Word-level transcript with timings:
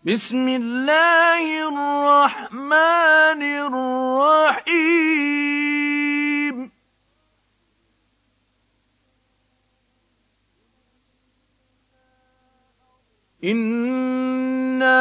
بسم 0.00 0.48
الله 0.48 1.68
الرحمن 1.68 3.42
الرحيم. 3.68 4.80
إنا 13.44 15.00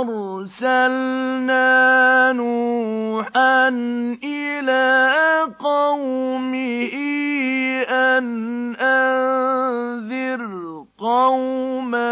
أرسلنا 0.00 1.72
نوحا 2.32 3.68
إلى 4.24 5.16
قومه 5.58 6.92
أن 7.88 8.76
أنذر 8.76 10.42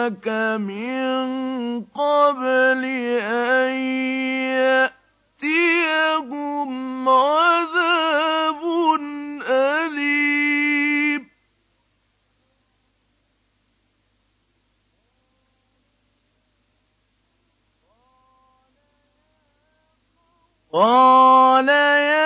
قومك 0.00 0.28
من 0.60 1.84
قبل 1.84 2.84
أن 3.20 3.72
يأتيهم 5.82 7.08
عذاب 7.08 8.60
أليم. 9.46 11.30
قال 20.72 21.68
يا 21.68 22.19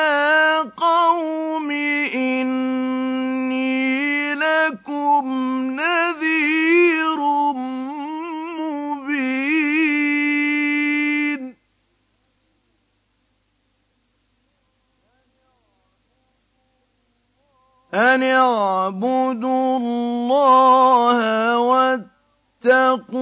أن 17.95 18.23
اعبدوا 18.23 19.77
الله 19.77 21.59
واتقوه 21.59 23.15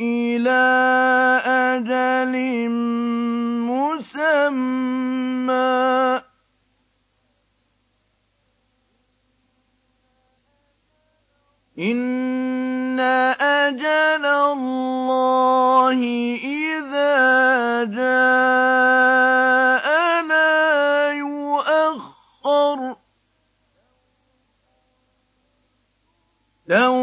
إلى 0.00 0.64
أجل 1.46 2.34
مسمى. 4.14 5.74
إن 11.78 13.00
أجل 13.00 14.24
الله 14.26 15.98
إذا 16.44 17.84
جاء 17.84 18.16
لا 20.22 21.12
يؤخر. 21.12 22.96
لو 26.68 26.94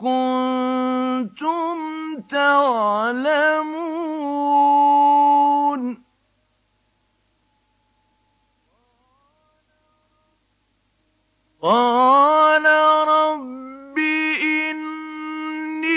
كنتم 0.00 1.78
تعلمون 2.30 3.77
قال 11.68 12.64
رب 13.08 13.98
إني 14.42 15.94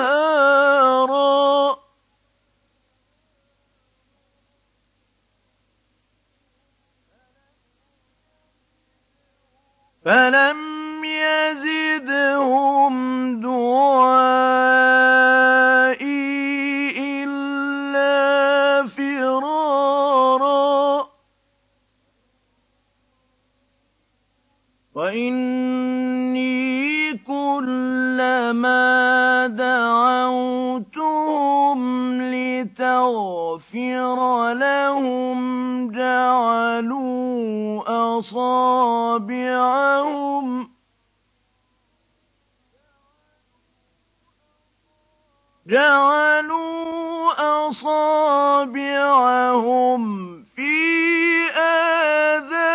فلم 10.05 10.40
أصابعهم 38.21 39.65
جعلوا 45.67 47.31
أصابعهم 47.69 48.83
في 50.43 50.71
آذانهم 51.57 52.71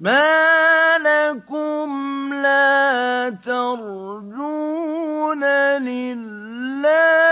ما 0.00 0.98
لكم 0.98 1.90
لا 2.34 3.30
ترجون 3.44 5.44
لله 5.78 7.29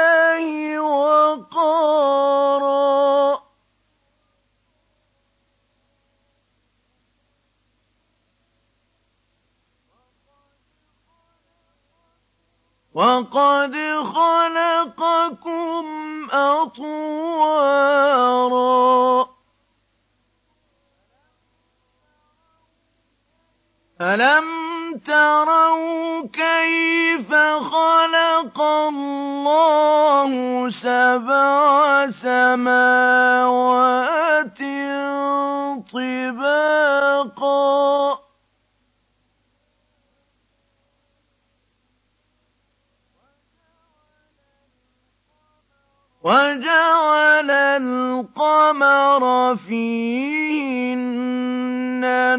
وقد 12.99 13.75
خلقكم 14.15 15.85
أطوارا 16.33 17.79
أَلَمْ 24.01 24.47
تَرَوْا 25.07 26.27
كَيْفَ 26.33 27.35
خَلَقَ 27.75 28.61
اللَّهُ 28.63 30.31
سَبْعَ 30.71 32.07
سَمَاوَاتٍ 32.11 33.49
طِبَاقًا 35.95 37.59
وَجَعَلَ 46.29 47.51
الْقَمَرَ 47.81 49.25
فِيهِنَّ 49.57 51.01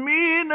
مِّنَ 0.06 0.52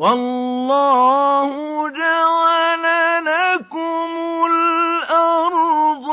وَاللَّهُ 0.00 1.52
جَعَلَ 1.92 2.84
لَكُمُ 3.24 4.12
الْأَرْضَ 4.48 6.08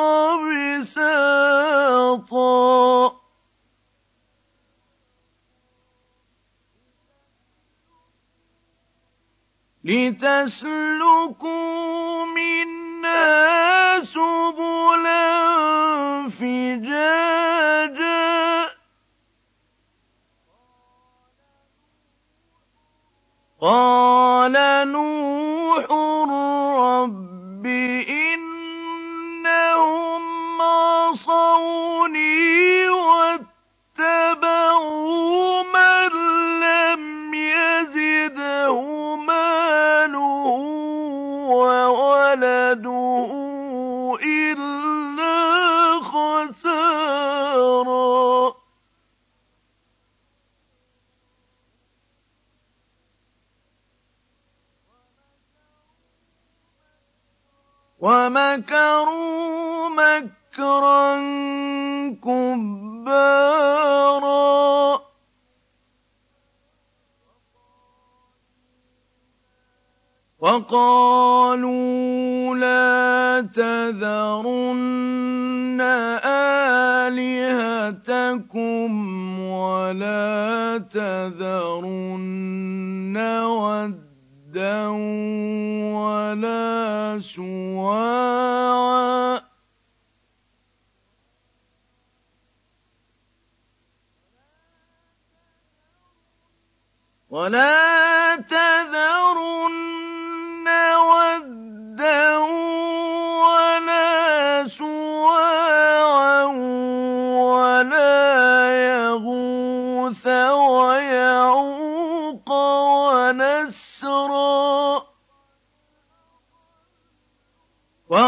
بِسَاطًا. 0.84 2.18
لِّتَسْلُكُوا 9.84 11.28
وَمَكَرُوا 58.00 59.90
مَكْرًا 59.90 61.16
كُبَّارًا. 62.22 63.48
وَقَالُوا 70.40 71.76
لَا 72.56 73.42
تَذَرُنَّ 73.56 74.98
آلِهَتَكُمْ 77.10 78.30
وَلَا 79.42 80.78
تَذَرُنَّ 80.94 82.38
وَدًّا 84.48 84.88
وَلَا 85.92 87.20
سُوَاعًا 87.20 88.48
وَلَا 97.30 98.36
تَذَرُنَّ 98.36 98.77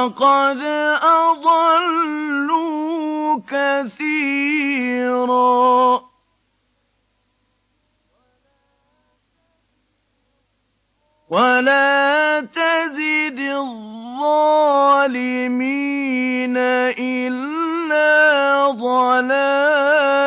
وَقَدْ 0.10 0.58
أَضَلُّوا 1.38 2.60
كَثِيرًا 3.50 4.90
وَلَا 11.30 12.42
تَزِدِ 12.42 13.40
الظَّالِمِينَ 13.40 14.18
إِلَّا 16.98 18.70
ضَلَالًا 18.72 20.20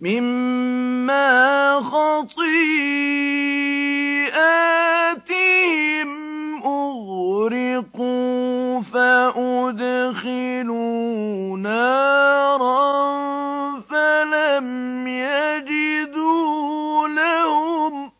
مما 0.00 1.80
خطيئاتهم 1.80 2.36
أغرقوا 6.64 8.80
فأدخلوا 8.80 10.36
نارا 11.58 13.06
فلم 13.80 15.08
يجدوا 15.08 17.08
لهم 17.08 18.12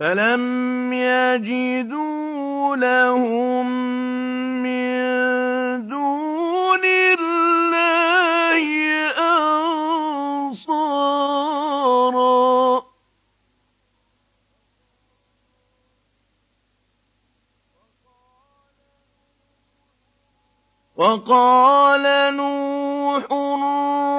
فلم 0.00 0.92
يجدوا 0.92 2.76
لهم 2.76 3.83
وقال 20.96 22.04
نوح 22.36 23.26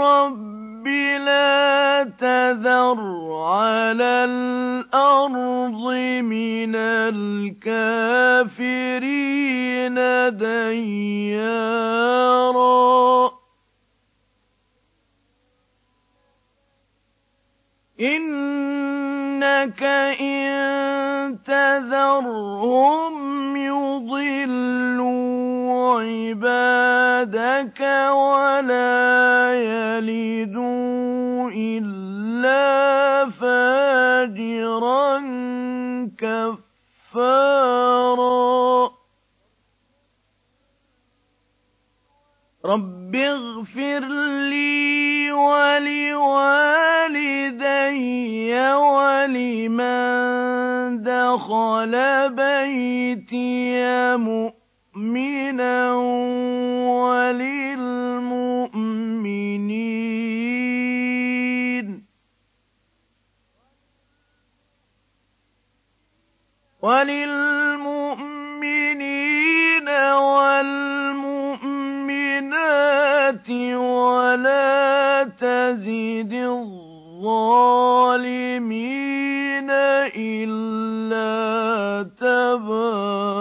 رب 0.04 0.88
لا 1.24 2.04
تذر 2.20 3.00
على 3.48 4.26
الأرض 4.28 5.94
من 6.22 6.76
الكافرين 6.76 7.96
ديارا. 10.38 11.66
إنك 18.00 19.84
إن 20.20 20.46
تذرهم 21.44 23.16
يضلوا 23.58 24.55
عبادك 26.06 27.82
ولا 28.12 29.54
يلدوا 29.54 31.52
إلا 31.52 32.66
فاجرا 33.30 35.22
كفارا. 37.14 37.46
رب 42.66 43.16
اغفر 43.16 44.00
لي 44.50 45.32
ولوالدي 45.32 46.36
ولمن 48.74 49.86
دخل 51.04 51.94
بيتي 52.30 53.76
مؤمنا 54.96 55.92
وللمؤمنين. 56.88 57.66
وللمؤمنين 66.82 67.48
والمؤمنات 70.16 71.20
ولا 73.76 75.24
تزد 75.24 76.34
الظالمين 76.34 76.86
إلا 80.16 81.36
تبارا 82.20 83.35